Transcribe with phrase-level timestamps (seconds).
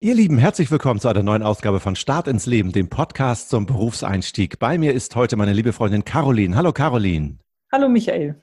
[0.00, 3.66] Ihr Lieben, herzlich willkommen zu einer neuen Ausgabe von Start ins Leben, dem Podcast zum
[3.66, 4.60] Berufseinstieg.
[4.60, 6.54] Bei mir ist heute meine liebe Freundin Caroline.
[6.54, 7.38] Hallo Caroline.
[7.72, 8.40] Hallo Michael.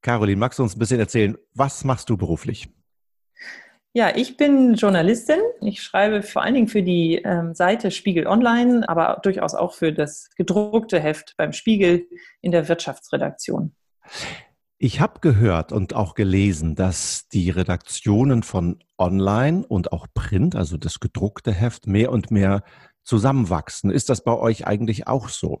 [0.00, 2.68] Caroline, magst du uns ein bisschen erzählen, was machst du beruflich?
[3.92, 5.40] Ja, ich bin Journalistin.
[5.60, 9.92] Ich schreibe vor allen Dingen für die ähm, Seite Spiegel Online, aber durchaus auch für
[9.92, 12.06] das gedruckte Heft beim Spiegel
[12.42, 13.74] in der Wirtschaftsredaktion.
[14.84, 20.76] Ich habe gehört und auch gelesen, dass die Redaktionen von Online und auch Print, also
[20.76, 22.64] das gedruckte Heft, mehr und mehr
[23.04, 23.92] zusammenwachsen.
[23.92, 25.60] Ist das bei euch eigentlich auch so?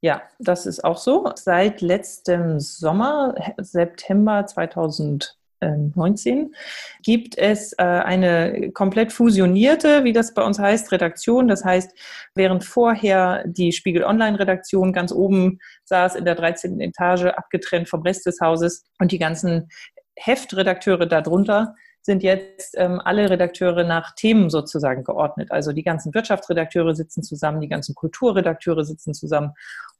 [0.00, 1.30] Ja, das ist auch so.
[1.34, 6.54] Seit letztem Sommer, September 2000 19
[7.02, 11.48] gibt es äh, eine komplett fusionierte, wie das bei uns heißt, Redaktion.
[11.48, 11.92] Das heißt,
[12.34, 16.80] während vorher die Spiegel Online-Redaktion ganz oben saß in der 13.
[16.80, 19.68] Etage, abgetrennt vom Rest des Hauses und die ganzen
[20.16, 25.50] Heftredakteure darunter sind jetzt ähm, alle Redakteure nach Themen sozusagen geordnet.
[25.50, 29.52] Also die ganzen Wirtschaftsredakteure sitzen zusammen, die ganzen Kulturredakteure sitzen zusammen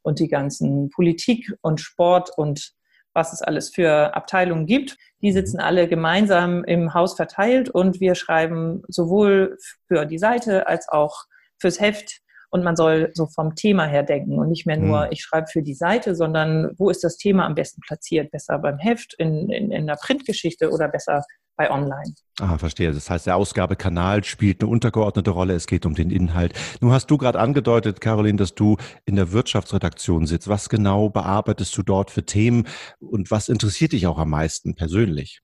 [0.03, 2.73] und die ganzen Politik und Sport und
[3.15, 4.97] was es alles für Abteilungen gibt.
[5.23, 5.35] Die mhm.
[5.35, 9.59] sitzen alle gemeinsam im Haus verteilt und wir schreiben sowohl
[9.89, 11.25] für die Seite als auch
[11.59, 12.21] fürs Heft.
[12.53, 15.13] Und man soll so vom Thema her denken und nicht mehr nur, mhm.
[15.13, 18.33] ich schreibe für die Seite, sondern wo ist das Thema am besten platziert?
[18.33, 21.23] Besser beim Heft, in, in, in der Printgeschichte oder besser
[21.61, 22.15] bei Online.
[22.41, 22.91] Ah, verstehe.
[22.91, 25.53] Das heißt, der Ausgabekanal spielt eine untergeordnete Rolle.
[25.53, 26.55] Es geht um den Inhalt.
[26.81, 30.49] Nun hast du gerade angedeutet, Caroline, dass du in der Wirtschaftsredaktion sitzt.
[30.49, 32.67] Was genau bearbeitest du dort für Themen
[32.99, 35.43] und was interessiert dich auch am meisten persönlich?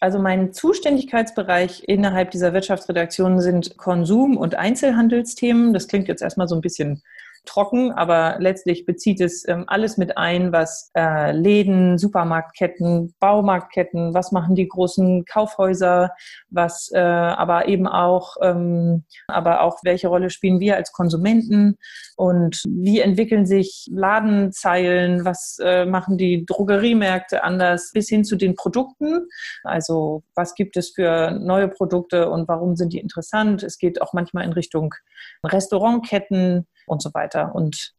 [0.00, 5.72] Also mein Zuständigkeitsbereich innerhalb dieser Wirtschaftsredaktion sind Konsum- und Einzelhandelsthemen.
[5.72, 7.04] Das klingt jetzt erstmal so ein bisschen
[7.44, 14.32] trocken, aber letztlich bezieht es ähm, alles mit ein, was äh, Läden, Supermarktketten, Baumarktketten, was
[14.32, 16.12] machen die großen Kaufhäuser,
[16.50, 21.78] was äh, aber eben auch, ähm, aber auch welche Rolle spielen wir als Konsumenten
[22.16, 28.54] und wie entwickeln sich Ladenzeilen, was äh, machen die Drogeriemärkte anders, bis hin zu den
[28.54, 29.26] Produkten.
[29.64, 33.62] Also was gibt es für neue Produkte und warum sind die interessant?
[33.62, 34.94] Es geht auch manchmal in Richtung
[35.44, 37.54] Restaurantketten und so weiter.
[37.54, 37.92] Und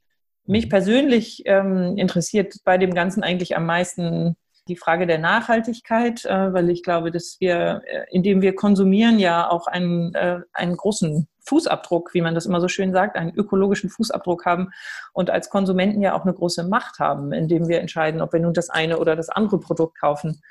[0.46, 0.70] mich mhm.
[0.70, 4.36] persönlich ähm, interessiert bei dem Ganzen eigentlich am meisten
[4.68, 9.50] die Frage der Nachhaltigkeit, äh, weil ich glaube, dass wir, äh, indem wir konsumieren, ja
[9.50, 13.90] auch einen, äh, einen großen Fußabdruck, wie man das immer so schön sagt, einen ökologischen
[13.90, 14.72] Fußabdruck haben
[15.14, 18.54] und als Konsumenten ja auch eine große Macht haben, indem wir entscheiden, ob wir nun
[18.54, 20.42] das eine oder das andere Produkt kaufen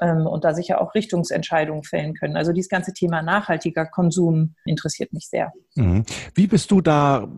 [0.00, 2.36] ähm, und da sicher auch Richtungsentscheidungen fällen können.
[2.36, 5.52] Also dieses ganze Thema nachhaltiger Konsum interessiert mich sehr.
[5.76, 6.04] Mhm.
[6.34, 7.28] Wie bist du da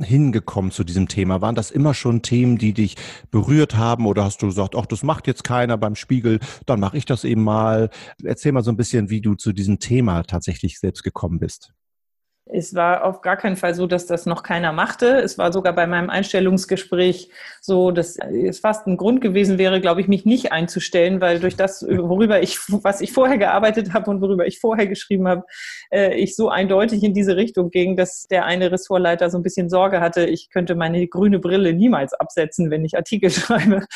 [0.00, 1.40] hingekommen zu diesem Thema?
[1.40, 2.96] Waren das immer schon Themen, die dich
[3.30, 6.96] berührt haben oder hast du gesagt, ach, das macht jetzt keiner beim Spiegel, dann mache
[6.96, 7.90] ich das eben mal.
[8.22, 11.73] Erzähl mal so ein bisschen, wie du zu diesem Thema tatsächlich selbst gekommen bist.
[12.46, 15.16] Es war auf gar keinen Fall so, dass das noch keiner machte.
[15.16, 17.30] Es war sogar bei meinem Einstellungsgespräch
[17.62, 21.56] so, dass es fast ein Grund gewesen wäre, glaube ich, mich nicht einzustellen, weil durch
[21.56, 25.44] das, worüber ich, was ich vorher gearbeitet habe und worüber ich vorher geschrieben habe,
[25.90, 29.70] äh, ich so eindeutig in diese Richtung ging, dass der eine Ressortleiter so ein bisschen
[29.70, 33.86] Sorge hatte, ich könnte meine grüne Brille niemals absetzen, wenn ich Artikel schreibe.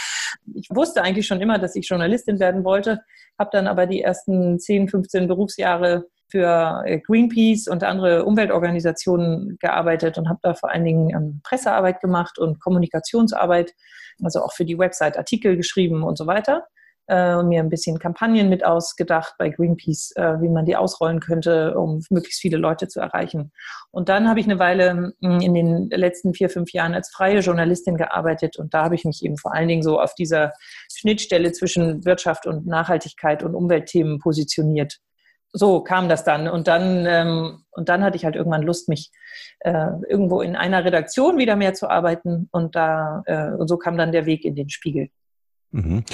[0.54, 3.02] Ich wusste eigentlich schon immer, dass ich Journalistin werden wollte,
[3.38, 10.18] habe dann aber die ersten 10, 15 Berufsjahre für äh, Greenpeace und andere Umweltorganisationen gearbeitet
[10.18, 13.72] und habe da vor allen Dingen ähm, Pressearbeit gemacht und Kommunikationsarbeit,
[14.22, 16.66] also auch für die Website Artikel geschrieben und so weiter.
[17.08, 21.20] Äh, und mir ein bisschen Kampagnen mit ausgedacht bei Greenpeace, äh, wie man die ausrollen
[21.20, 23.50] könnte, um möglichst viele Leute zu erreichen.
[23.90, 27.40] Und dann habe ich eine Weile mm, in den letzten vier, fünf Jahren als freie
[27.40, 30.52] Journalistin gearbeitet und da habe ich mich eben vor allen Dingen so auf dieser
[30.92, 34.98] Schnittstelle zwischen Wirtschaft und Nachhaltigkeit und Umweltthemen positioniert
[35.52, 36.48] so kam das dann.
[36.48, 39.10] Und dann, ähm, und dann hatte ich halt irgendwann Lust, mich
[39.60, 42.48] äh, irgendwo in einer Redaktion wieder mehr zu arbeiten.
[42.52, 45.08] Und da, äh, und so kam dann der Weg in den Spiegel.
[45.70, 46.04] Mhm.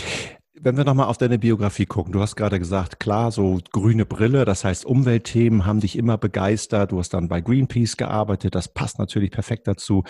[0.56, 4.44] Wenn wir nochmal auf deine Biografie gucken, du hast gerade gesagt, klar, so grüne Brille,
[4.44, 6.92] das heißt Umweltthemen haben dich immer begeistert.
[6.92, 10.04] Du hast dann bei Greenpeace gearbeitet, das passt natürlich perfekt dazu.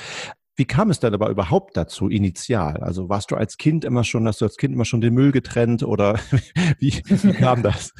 [0.56, 2.76] Wie kam es denn aber überhaupt dazu, initial?
[2.78, 5.32] Also warst du als Kind immer schon, hast du als Kind immer schon den Müll
[5.32, 6.14] getrennt oder
[6.78, 7.92] wie, wie kam das?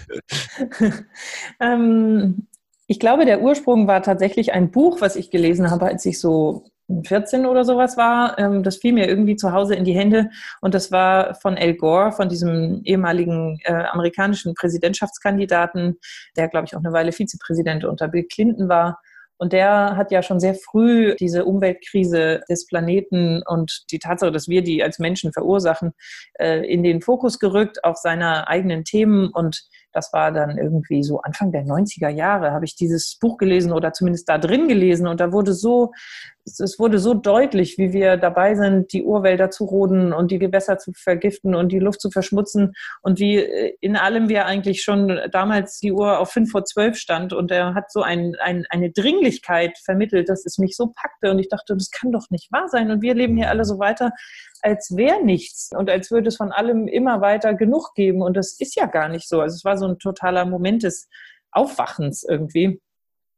[1.61, 2.47] ähm,
[2.87, 6.65] ich glaube, der Ursprung war tatsächlich ein Buch, was ich gelesen habe, als ich so
[7.07, 8.39] 14 oder sowas war.
[8.39, 10.31] Ähm, das fiel mir irgendwie zu Hause in die Hände
[10.61, 15.99] und das war von Al Gore, von diesem ehemaligen äh, amerikanischen Präsidentschaftskandidaten,
[16.37, 19.01] der, glaube ich, auch eine Weile Vizepräsident unter Bill Clinton war.
[19.39, 24.49] Und der hat ja schon sehr früh diese Umweltkrise des Planeten und die Tatsache, dass
[24.49, 25.93] wir die als Menschen verursachen,
[26.35, 29.31] äh, in den Fokus gerückt, auch seiner eigenen Themen.
[29.33, 33.73] Und das war dann irgendwie so Anfang der 90er Jahre, habe ich dieses Buch gelesen
[33.73, 35.93] oder zumindest da drin gelesen und da wurde so,
[36.45, 40.79] es wurde so deutlich, wie wir dabei sind, die Urwälder zu roden und die Gewässer
[40.79, 45.21] zu vergiften und die Luft zu verschmutzen und wie äh, in allem wir eigentlich schon
[45.31, 48.91] damals die Uhr auf fünf vor zwölf stand und er hat so ein, ein, eine
[48.91, 52.69] Dringlichkeit vermittelt, dass es mich so packte und ich dachte, das kann doch nicht wahr
[52.69, 54.13] sein und wir leben hier alle so weiter,
[54.61, 58.59] als wäre nichts und als würde es von allem immer weiter genug geben und das
[58.59, 59.41] ist ja gar nicht so.
[59.41, 61.09] Also es war so ein totaler Moment des
[61.51, 62.81] Aufwachens irgendwie.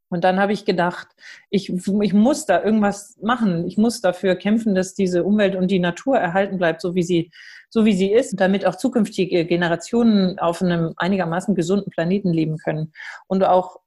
[0.09, 1.07] Und dann habe ich gedacht,
[1.49, 3.67] ich, ich muss da irgendwas machen.
[3.67, 7.31] Ich muss dafür kämpfen, dass diese Umwelt und die Natur erhalten bleibt, so wie sie,
[7.69, 12.93] so wie sie ist, damit auch zukünftige Generationen auf einem einigermaßen gesunden Planeten leben können
[13.27, 13.81] und auch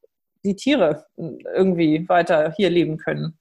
[0.45, 1.07] die Tiere
[1.55, 3.39] irgendwie weiter hier leben können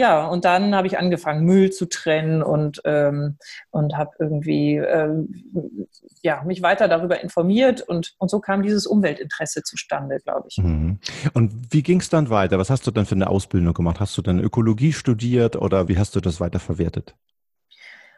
[0.00, 3.36] ja, und dann habe ich angefangen, Müll zu trennen und, ähm,
[3.68, 5.44] und habe irgendwie ähm,
[6.22, 10.56] ja, mich weiter darüber informiert und, und so kam dieses Umweltinteresse zustande, glaube ich.
[10.56, 11.00] Mhm.
[11.34, 12.58] Und wie ging es dann weiter?
[12.58, 14.00] Was hast du dann für eine Ausbildung gemacht?
[14.00, 17.14] Hast du dann Ökologie studiert oder wie hast du das weiter verwertet?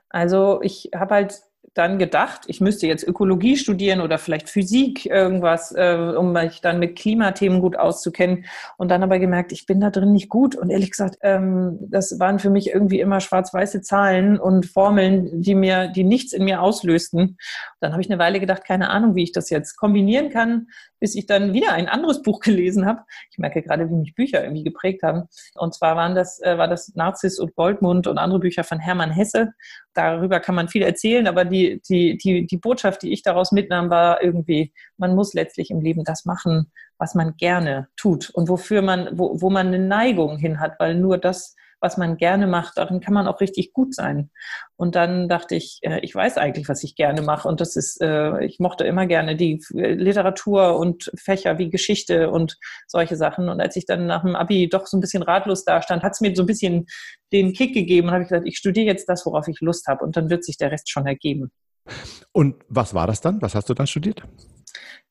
[0.08, 1.43] Also ich habe halt
[1.74, 6.78] dann gedacht, ich müsste jetzt Ökologie studieren oder vielleicht Physik, irgendwas, äh, um mich dann
[6.78, 8.44] mit Klimathemen gut auszukennen.
[8.76, 10.54] Und dann aber gemerkt, ich bin da drin nicht gut.
[10.54, 15.54] Und ehrlich gesagt, ähm, das waren für mich irgendwie immer schwarz-weiße Zahlen und Formeln, die
[15.54, 17.38] mir, die nichts in mir auslösten.
[17.80, 20.66] Dann habe ich eine Weile gedacht, keine Ahnung, wie ich das jetzt kombinieren kann,
[21.00, 23.00] bis ich dann wieder ein anderes Buch gelesen habe.
[23.30, 25.24] Ich merke gerade, wie mich Bücher irgendwie geprägt haben.
[25.54, 29.10] Und zwar waren das, äh, war das Narziss und Goldmund und andere Bücher von Hermann
[29.10, 29.52] Hesse.
[29.94, 33.91] Darüber kann man viel erzählen, aber die, die, die, die Botschaft, die ich daraus mitnahm,
[33.91, 38.82] war irgendwie, man muss letztlich im Leben das machen, was man gerne tut und wofür
[38.82, 42.79] man, wo, wo man eine Neigung hin hat, weil nur das was man gerne macht,
[42.79, 44.31] darin kann man auch richtig gut sein.
[44.76, 47.49] Und dann dachte ich, äh, ich weiß eigentlich, was ich gerne mache.
[47.49, 52.31] Und das ist, äh, ich mochte immer gerne die äh, Literatur und Fächer wie Geschichte
[52.31, 52.56] und
[52.87, 53.49] solche Sachen.
[53.49, 56.20] Und als ich dann nach dem Abi doch so ein bisschen ratlos dastand, hat es
[56.20, 56.87] mir so ein bisschen
[57.32, 60.05] den Kick gegeben und habe ich gesagt, ich studiere jetzt das, worauf ich Lust habe.
[60.05, 61.50] Und dann wird sich der Rest schon ergeben.
[62.31, 63.43] Und was war das dann?
[63.43, 64.23] Was hast du dann studiert?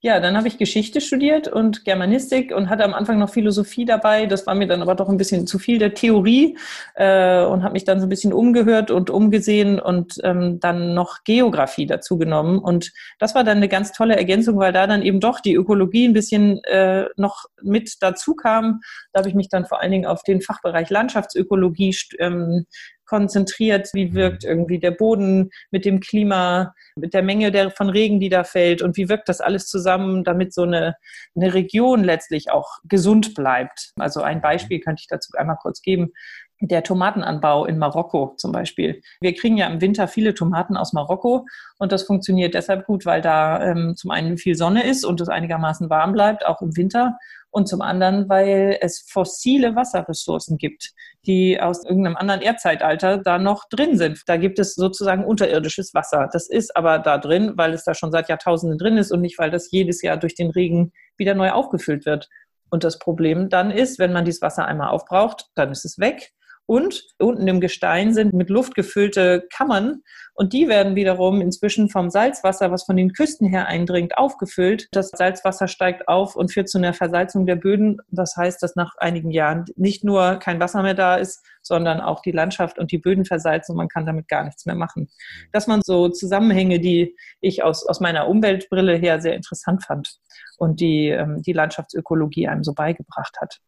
[0.04, 4.26] Ja, dann habe ich Geschichte studiert und Germanistik und hatte am Anfang noch Philosophie dabei.
[4.26, 6.58] Das war mir dann aber doch ein bisschen zu viel der Theorie
[6.96, 11.24] äh, und habe mich dann so ein bisschen umgehört und umgesehen und ähm, dann noch
[11.24, 12.58] Geografie dazu genommen.
[12.58, 16.08] Und das war dann eine ganz tolle Ergänzung, weil da dann eben doch die Ökologie
[16.08, 18.82] ein bisschen äh, noch mit dazu kam.
[19.14, 22.66] Da habe ich mich dann vor allen Dingen auf den Fachbereich Landschaftsökologie ähm,
[23.12, 24.14] konzentriert, wie mhm.
[24.16, 28.46] wirkt irgendwie der Boden mit dem Klima, mit der Menge der, von Regen, die da
[28.46, 30.96] fällt und wie wirkt das alles zusammen, damit so eine,
[31.36, 33.92] eine Region letztlich auch gesund bleibt.
[33.98, 36.14] Also ein Beispiel könnte ich dazu einmal kurz geben.
[36.62, 39.02] Der Tomatenanbau in Marokko zum Beispiel.
[39.20, 41.46] Wir kriegen ja im Winter viele Tomaten aus Marokko
[41.80, 45.28] und das funktioniert deshalb gut, weil da ähm, zum einen viel Sonne ist und es
[45.28, 47.18] einigermaßen warm bleibt, auch im Winter
[47.52, 50.94] und zum anderen, weil es fossile Wasserressourcen gibt,
[51.26, 54.22] die aus irgendeinem anderen Erdzeitalter da noch drin sind.
[54.26, 56.30] Da gibt es sozusagen unterirdisches Wasser.
[56.32, 59.38] Das ist aber da drin, weil es da schon seit Jahrtausenden drin ist und nicht,
[59.38, 62.30] weil das jedes Jahr durch den Regen wieder neu aufgefüllt wird.
[62.70, 66.32] Und das Problem dann ist, wenn man dieses Wasser einmal aufbraucht, dann ist es weg.
[66.72, 70.04] Und unten im Gestein sind mit Luft gefüllte Kammern
[70.34, 74.88] und die werden wiederum inzwischen vom Salzwasser, was von den Küsten her eindringt, aufgefüllt.
[74.94, 77.98] Das Salzwasser steigt auf und führt zu einer Versalzung der Böden.
[78.08, 82.22] Das heißt, dass nach einigen Jahren nicht nur kein Wasser mehr da ist, sondern auch
[82.22, 85.10] die Landschaft und die Böden versalzen und man kann damit gar nichts mehr machen.
[85.52, 90.20] Dass man so Zusammenhänge, die ich aus, aus meiner Umweltbrille her sehr interessant fand
[90.58, 93.60] und die ähm, die Landschaftsökologie einem so beigebracht hat.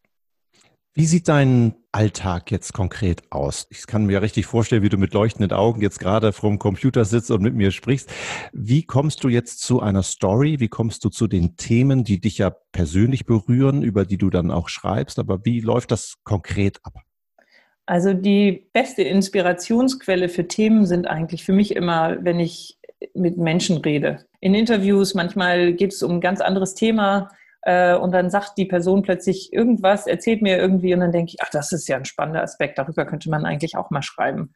[0.96, 3.66] Wie sieht dein Alltag jetzt konkret aus?
[3.68, 7.32] Ich kann mir richtig vorstellen, wie du mit leuchtenden Augen jetzt gerade vorm Computer sitzt
[7.32, 8.08] und mit mir sprichst.
[8.52, 10.60] Wie kommst du jetzt zu einer Story?
[10.60, 14.52] Wie kommst du zu den Themen, die dich ja persönlich berühren, über die du dann
[14.52, 15.18] auch schreibst?
[15.18, 16.94] Aber wie läuft das konkret ab?
[17.86, 22.78] Also die beste Inspirationsquelle für Themen sind eigentlich für mich immer, wenn ich
[23.14, 24.26] mit Menschen rede.
[24.38, 27.30] In Interviews, manchmal geht es um ein ganz anderes Thema
[27.64, 31.42] äh, und dann sagt die Person plötzlich irgendwas, erzählt mir irgendwie und dann denke ich,
[31.42, 34.52] ach, das ist ja ein spannender Aspekt, darüber könnte man eigentlich auch mal schreiben.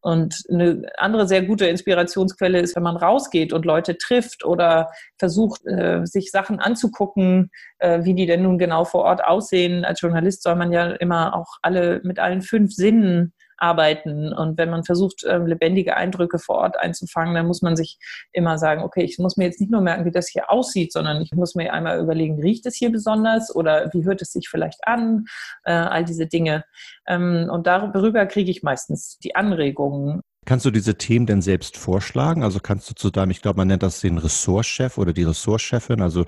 [0.00, 5.66] Und eine andere sehr gute Inspirationsquelle ist, wenn man rausgeht und Leute trifft oder versucht,
[5.66, 9.84] äh, sich Sachen anzugucken, äh, wie die denn nun genau vor Ort aussehen.
[9.84, 14.32] Als Journalist soll man ja immer auch alle mit allen fünf Sinnen arbeiten.
[14.32, 17.98] Und wenn man versucht, ähm, lebendige Eindrücke vor Ort einzufangen, dann muss man sich
[18.32, 21.22] immer sagen, okay, ich muss mir jetzt nicht nur merken, wie das hier aussieht, sondern
[21.22, 24.86] ich muss mir einmal überlegen, riecht es hier besonders oder wie hört es sich vielleicht
[24.86, 25.26] an,
[25.64, 26.64] äh, all diese Dinge.
[27.06, 30.22] Ähm, und darüber kriege ich meistens die Anregungen.
[30.44, 32.42] Kannst du diese Themen denn selbst vorschlagen?
[32.42, 36.02] Also kannst du zu deinem, ich glaube, man nennt das den Ressortchef oder die Ressortchefin,
[36.02, 36.26] also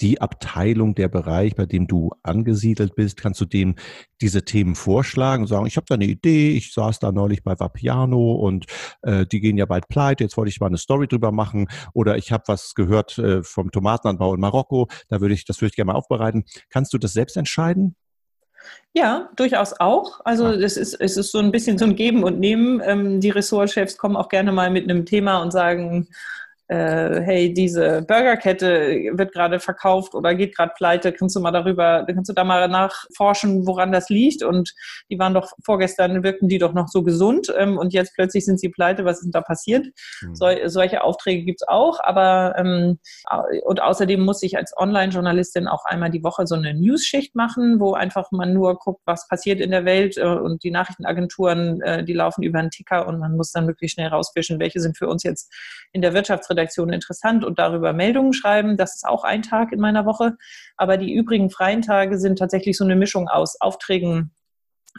[0.00, 3.76] die Abteilung, der Bereich, bei dem du angesiedelt bist, kannst du dem
[4.20, 7.58] diese Themen vorschlagen und sagen, ich habe da eine Idee, ich saß da neulich bei
[7.58, 8.66] Vapiano und
[9.02, 12.16] äh, die gehen ja bald pleite, jetzt wollte ich mal eine Story drüber machen oder
[12.16, 15.76] ich habe was gehört äh, vom Tomatenanbau in Marokko, da würde ich, das würde ich
[15.76, 16.44] gerne mal aufbereiten.
[16.70, 17.94] Kannst du das selbst entscheiden?
[18.92, 20.20] Ja, durchaus auch.
[20.24, 22.80] Also es ist, es ist so ein bisschen so ein Geben und Nehmen.
[22.84, 26.08] Ähm, die Ressortchefs kommen auch gerne mal mit einem Thema und sagen,
[26.68, 32.04] äh, hey, diese Burgerkette wird gerade verkauft oder geht gerade pleite, kannst du mal darüber,
[32.06, 34.42] kannst du da mal nachforschen, woran das liegt?
[34.42, 34.74] Und
[35.10, 38.58] die waren doch vorgestern, wirkten die doch noch so gesund ähm, und jetzt plötzlich sind
[38.58, 39.86] sie pleite, was ist denn da passiert?
[40.22, 40.34] Mhm.
[40.34, 42.98] So, solche Aufträge gibt's auch, aber ähm,
[43.64, 47.92] und außerdem muss ich als Online-Journalistin auch einmal die Woche so eine News-Schicht machen, wo
[47.92, 52.14] einfach man nur guckt, was passiert in der Welt äh, und die Nachrichtenagenturen, äh, die
[52.14, 55.22] laufen über einen Ticker und man muss dann wirklich schnell rausfischen, welche sind für uns
[55.22, 55.52] jetzt
[55.92, 58.76] in der Wirtschaftsredaktion Redaktion interessant und darüber Meldungen schreiben.
[58.76, 60.36] Das ist auch ein Tag in meiner Woche.
[60.76, 64.32] Aber die übrigen freien Tage sind tatsächlich so eine Mischung aus Aufträgen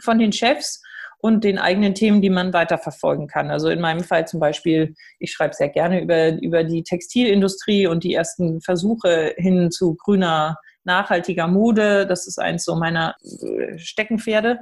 [0.02, 0.82] von den Chefs
[1.18, 3.50] und den eigenen Themen, die man weiterverfolgen kann.
[3.50, 8.04] Also in meinem Fall zum Beispiel, ich schreibe sehr gerne über, über die Textilindustrie und
[8.04, 12.06] die ersten Versuche hin zu grüner, nachhaltiger Mode.
[12.06, 14.60] Das ist eins so meiner äh, Steckenpferde.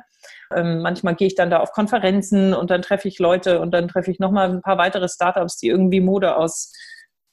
[0.54, 3.88] Ähm, manchmal gehe ich dann da auf Konferenzen und dann treffe ich Leute und dann
[3.88, 6.72] treffe ich nochmal ein paar weitere Startups, die irgendwie Mode aus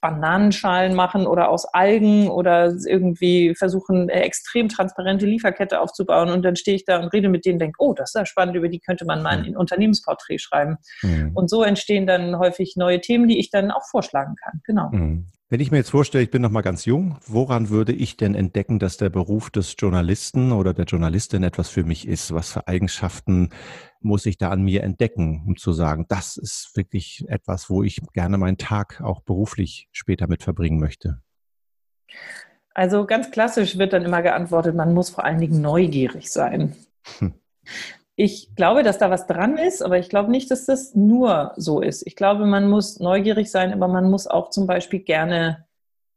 [0.01, 6.31] Bananenschalen machen oder aus Algen oder irgendwie versuchen, eine extrem transparente Lieferkette aufzubauen.
[6.31, 8.25] Und dann stehe ich da und rede mit denen und denke, oh, das ist ja
[8.25, 10.77] spannend, über die könnte man mal ein Unternehmensporträt schreiben.
[11.03, 11.31] Mhm.
[11.35, 14.61] Und so entstehen dann häufig neue Themen, die ich dann auch vorschlagen kann.
[14.65, 14.89] Genau.
[14.91, 15.27] Mhm.
[15.51, 18.35] Wenn ich mir jetzt vorstelle, ich bin noch mal ganz jung, woran würde ich denn
[18.35, 22.33] entdecken, dass der Beruf des Journalisten oder der Journalistin etwas für mich ist?
[22.33, 23.49] Was für Eigenschaften
[24.01, 28.01] muss ich da an mir entdecken, um zu sagen, das ist wirklich etwas, wo ich
[28.13, 31.21] gerne meinen Tag auch beruflich später mit verbringen möchte?
[32.73, 36.75] Also ganz klassisch wird dann immer geantwortet, man muss vor allen Dingen neugierig sein.
[37.19, 37.33] Hm.
[38.15, 41.81] Ich glaube, dass da was dran ist, aber ich glaube nicht, dass das nur so
[41.81, 42.05] ist.
[42.05, 45.65] Ich glaube, man muss neugierig sein, aber man muss auch zum Beispiel gerne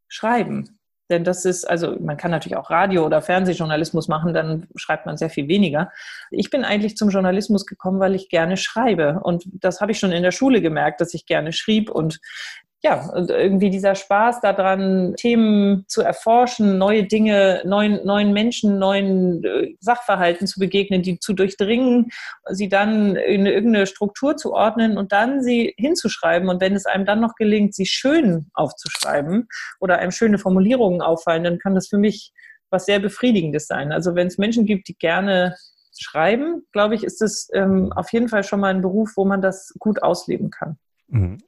[0.07, 0.77] schreiben.
[1.09, 5.17] Denn das ist, also man kann natürlich auch Radio- oder Fernsehjournalismus machen, dann schreibt man
[5.17, 5.91] sehr viel weniger.
[6.31, 9.19] Ich bin eigentlich zum Journalismus gekommen, weil ich gerne schreibe.
[9.23, 11.89] Und das habe ich schon in der Schule gemerkt, dass ich gerne schrieb.
[11.89, 12.19] Und
[12.85, 19.73] ja, irgendwie dieser Spaß daran, Themen zu erforschen, neue Dinge, neuen, neuen Menschen, neuen äh,
[19.79, 22.11] Sachverhalten zu begegnen, die zu durchdringen,
[22.47, 26.47] sie dann in irgendeine Struktur zu ordnen und dann sie hinzuschreiben.
[26.47, 29.47] Und wenn es einem dann noch gelingt, sie schön aufzuschreiben
[29.79, 32.33] oder einem schöne Formulierungen auffallen, dann kann das für mich
[32.69, 33.91] was sehr Befriedigendes sein.
[33.91, 35.55] Also wenn es Menschen gibt, die gerne
[35.97, 39.41] schreiben, glaube ich, ist es ähm, auf jeden Fall schon mal ein Beruf, wo man
[39.41, 40.77] das gut ausleben kann.
[41.07, 41.39] Mhm.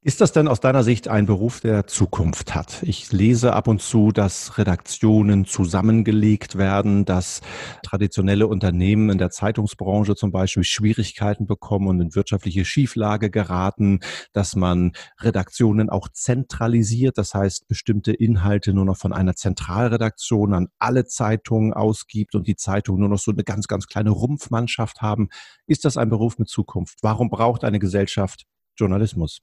[0.00, 2.84] Ist das denn aus deiner Sicht ein Beruf, der Zukunft hat?
[2.84, 7.40] Ich lese ab und zu, dass Redaktionen zusammengelegt werden, dass
[7.82, 13.98] traditionelle Unternehmen in der Zeitungsbranche zum Beispiel Schwierigkeiten bekommen und in wirtschaftliche Schieflage geraten,
[14.32, 20.68] dass man Redaktionen auch zentralisiert, das heißt bestimmte Inhalte nur noch von einer Zentralredaktion an
[20.78, 25.28] alle Zeitungen ausgibt und die Zeitungen nur noch so eine ganz, ganz kleine Rumpfmannschaft haben.
[25.66, 26.98] Ist das ein Beruf mit Zukunft?
[27.02, 28.44] Warum braucht eine Gesellschaft
[28.76, 29.40] Journalismus?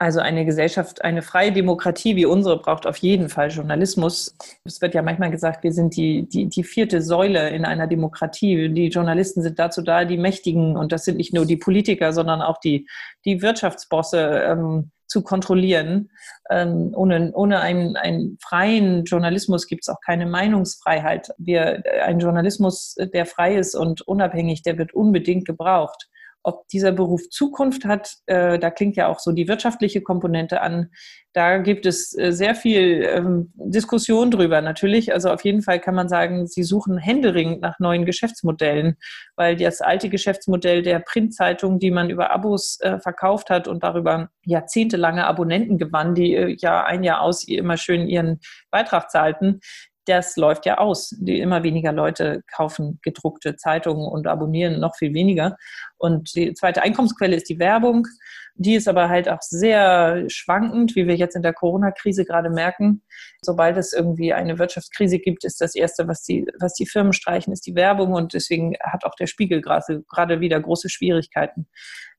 [0.00, 4.36] Also eine Gesellschaft, eine freie Demokratie wie unsere braucht auf jeden Fall Journalismus.
[4.62, 8.68] Es wird ja manchmal gesagt, wir sind die, die, die vierte Säule in einer Demokratie.
[8.68, 12.42] Die Journalisten sind dazu da, die Mächtigen, und das sind nicht nur die Politiker, sondern
[12.42, 12.86] auch die,
[13.24, 16.10] die Wirtschaftsbosse ähm, zu kontrollieren.
[16.48, 21.30] Ähm, ohne ohne einen, einen freien Journalismus gibt es auch keine Meinungsfreiheit.
[21.38, 26.08] Wir, ein Journalismus, der frei ist und unabhängig, der wird unbedingt gebraucht
[26.48, 30.90] ob dieser Beruf Zukunft hat, äh, da klingt ja auch so die wirtschaftliche Komponente an.
[31.34, 35.12] Da gibt es äh, sehr viel ähm, Diskussion drüber natürlich.
[35.12, 38.96] Also auf jeden Fall kann man sagen, sie suchen händeringend nach neuen Geschäftsmodellen,
[39.36, 44.30] weil das alte Geschäftsmodell der Printzeitung, die man über Abos äh, verkauft hat und darüber
[44.44, 48.40] jahrzehntelange Abonnenten gewann, die äh, ja ein Jahr aus immer schön ihren
[48.70, 49.60] Beitrag zahlten,
[50.08, 51.14] das läuft ja aus.
[51.18, 55.56] Die, immer weniger Leute kaufen gedruckte Zeitungen und abonnieren noch viel weniger.
[55.98, 58.06] Und die zweite Einkommensquelle ist die Werbung.
[58.54, 63.02] Die ist aber halt auch sehr schwankend, wie wir jetzt in der Corona-Krise gerade merken.
[63.42, 67.52] Sobald es irgendwie eine Wirtschaftskrise gibt, ist das Erste, was die, was die Firmen streichen,
[67.52, 68.14] ist die Werbung.
[68.14, 71.68] Und deswegen hat auch der Spiegel gerade, gerade wieder große Schwierigkeiten.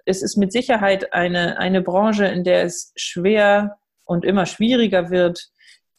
[0.06, 5.50] Es ist mit Sicherheit eine, eine Branche, in der es schwer und immer schwieriger wird,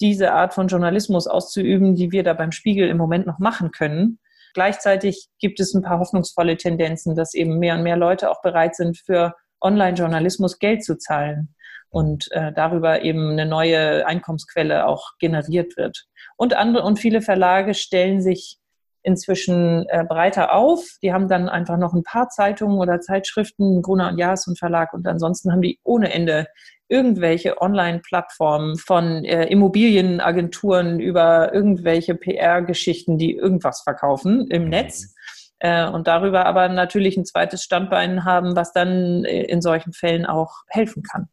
[0.00, 4.19] diese Art von Journalismus auszuüben, die wir da beim Spiegel im Moment noch machen können.
[4.54, 8.75] Gleichzeitig gibt es ein paar hoffnungsvolle Tendenzen, dass eben mehr und mehr Leute auch bereit
[8.75, 11.54] sind, für Online-Journalismus Geld zu zahlen
[11.90, 16.07] und äh, darüber eben eine neue Einkommensquelle auch generiert wird.
[16.37, 18.59] Und andere und viele Verlage stellen sich
[19.02, 20.99] inzwischen äh, breiter auf.
[21.02, 24.92] Die haben dann einfach noch ein paar Zeitungen oder Zeitschriften, Gruner und Jaas und Verlag
[24.92, 26.47] und ansonsten haben die ohne Ende
[26.90, 34.68] irgendwelche Online-Plattformen von äh, Immobilienagenturen über irgendwelche PR-Geschichten, die irgendwas verkaufen im mhm.
[34.70, 35.14] Netz
[35.61, 40.26] äh, und darüber aber natürlich ein zweites Standbein haben, was dann äh, in solchen Fällen
[40.26, 41.28] auch helfen kann.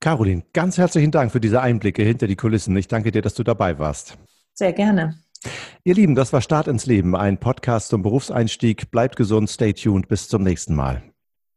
[0.00, 2.74] Caroline, ganz herzlichen Dank für diese Einblicke hinter die Kulissen.
[2.76, 4.16] Ich danke dir, dass du dabei warst.
[4.54, 5.18] Sehr gerne.
[5.84, 8.90] Ihr Lieben, das war Start ins Leben, ein Podcast zum Berufseinstieg.
[8.90, 11.02] Bleibt gesund, stay tuned, bis zum nächsten Mal.